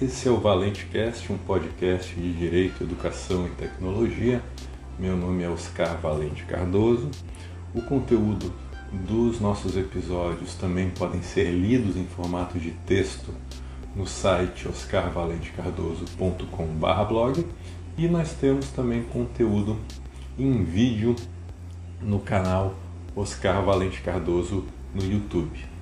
[0.00, 4.42] Esse é o ValenteCast, um podcast de Direito, Educação e Tecnologia.
[4.98, 7.10] Meu nome é Oscar Valente Cardoso.
[7.74, 8.52] O conteúdo
[8.92, 13.32] dos nossos episódios também podem ser lidos em formato de texto
[13.94, 17.40] no site oscarvalentecardoso.com.br
[17.96, 19.78] e nós temos também conteúdo
[20.38, 21.16] em vídeo
[22.02, 22.74] no canal
[23.16, 25.75] Oscar Valente Cardoso no YouTube.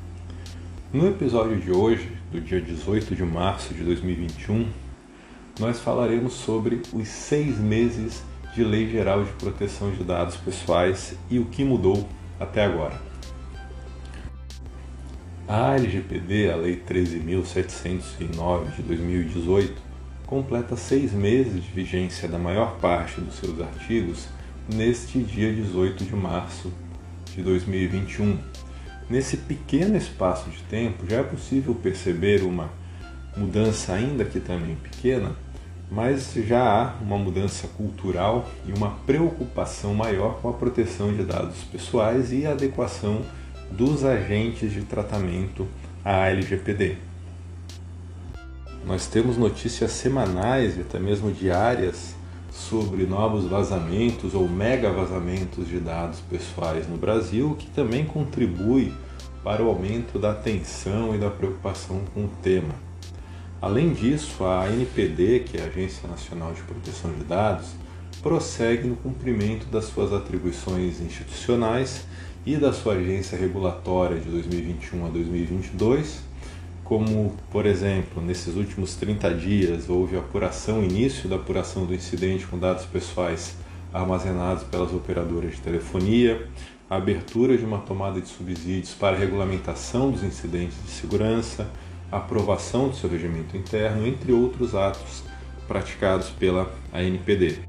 [0.94, 4.68] No episódio de hoje, do dia 18 de março de 2021,
[5.58, 8.22] nós falaremos sobre os seis meses
[8.54, 12.08] de Lei Geral de Proteção de Dados Pessoais e o que mudou
[12.38, 12.94] até agora.
[15.48, 19.74] A LGPD, a Lei 13.709 de 2018,
[20.28, 24.28] completa seis meses de vigência da maior parte dos seus artigos
[24.72, 26.72] neste dia 18 de março
[27.34, 28.38] de 2021.
[29.08, 32.70] Nesse pequeno espaço de tempo já é possível perceber uma
[33.36, 35.32] mudança, ainda que também pequena,
[35.90, 41.62] mas já há uma mudança cultural e uma preocupação maior com a proteção de dados
[41.64, 43.22] pessoais e a adequação
[43.70, 45.68] dos agentes de tratamento
[46.04, 46.96] à LGPD.
[48.86, 52.14] Nós temos notícias semanais e até mesmo diárias
[52.54, 58.92] sobre novos vazamentos ou mega vazamentos de dados pessoais no Brasil, que também contribui
[59.42, 62.74] para o aumento da atenção e da preocupação com o tema.
[63.60, 67.70] Além disso, a ANPD, que é a Agência Nacional de Proteção de Dados,
[68.22, 72.06] prossegue no cumprimento das suas atribuições institucionais
[72.46, 76.33] e da sua agência regulatória de 2021 a 2022
[76.84, 82.58] como, por exemplo, nesses últimos 30 dias houve apuração, início da apuração do incidente com
[82.58, 83.56] dados pessoais
[83.92, 86.46] armazenados pelas operadoras de telefonia,
[86.88, 91.66] a abertura de uma tomada de subsídios para a regulamentação dos incidentes de segurança,
[92.12, 95.22] a aprovação do seu regimento interno, entre outros atos
[95.66, 97.60] praticados pela ANPD.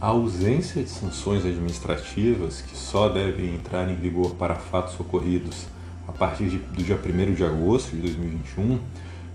[0.00, 5.66] A ausência de sanções administrativas, que só devem entrar em vigor para fatos ocorridos
[6.08, 8.78] a partir de, do dia 1 de agosto de 2021,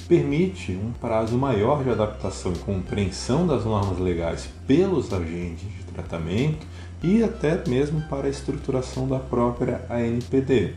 [0.08, 6.66] permite um prazo maior de adaptação e compreensão das normas legais pelos agentes de tratamento
[7.02, 10.74] e até mesmo para a estruturação da própria ANPD.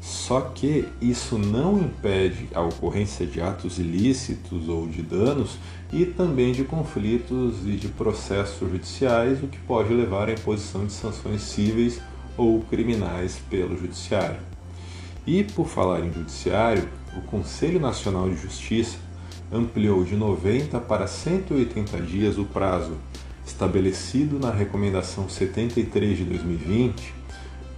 [0.00, 5.58] Só que isso não impede a ocorrência de atos ilícitos ou de danos
[5.92, 10.92] e também de conflitos e de processos judiciais, o que pode levar à imposição de
[10.92, 12.00] sanções cíveis
[12.36, 14.40] ou criminais pelo Judiciário.
[15.30, 18.98] E por falar em judiciário, o Conselho Nacional de Justiça
[19.52, 22.94] ampliou de 90 para 180 dias o prazo
[23.46, 27.14] estabelecido na Recomendação 73 de 2020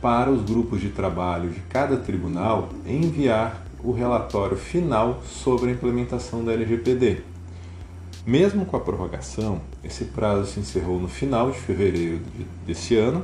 [0.01, 6.43] para os grupos de trabalho de cada tribunal enviar o relatório final sobre a implementação
[6.43, 7.19] da LGPD.
[8.27, 12.19] Mesmo com a prorrogação, esse prazo se encerrou no final de fevereiro
[12.67, 13.21] desse ano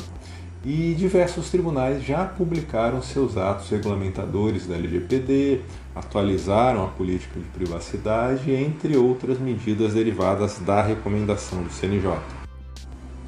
[0.68, 5.62] e diversos tribunais já publicaram seus atos regulamentadores da LGPD,
[5.94, 12.18] atualizaram a política de privacidade, entre outras medidas derivadas da recomendação do CNJ.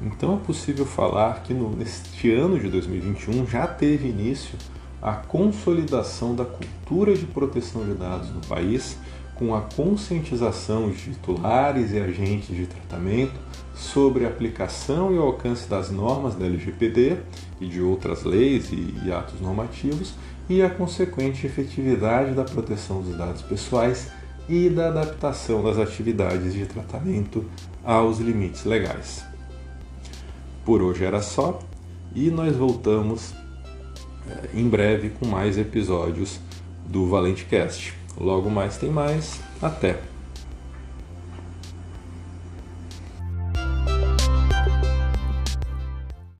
[0.03, 4.55] Então é possível falar que no, neste ano de 2021 já teve início
[5.01, 8.99] a consolidação da cultura de proteção de dados no país,
[9.41, 13.33] com a conscientização de titulares e agentes de tratamento
[13.73, 17.17] sobre a aplicação e o alcance das normas da LGPD
[17.59, 20.13] e de outras leis e, atos normativos
[20.47, 24.11] e a consequente efetividade da proteção dos dados pessoais
[24.47, 27.43] e da adaptação das atividades de tratamento
[27.83, 29.25] aos limites legais.
[30.63, 31.57] Por hoje era só
[32.13, 33.33] e nós voltamos
[34.29, 36.39] é, em breve com mais episódios
[36.85, 38.00] do Valente Cast.
[38.17, 39.39] Logo mais tem mais.
[39.61, 39.99] Até!